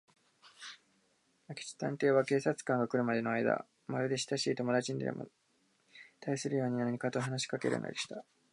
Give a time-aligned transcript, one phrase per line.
[1.47, 5.27] 明智探偵は、警官隊が来るまでのあいだを、まるでしたしい友だちにでも
[6.19, 8.25] たいするように、何かと話しかけるのでした。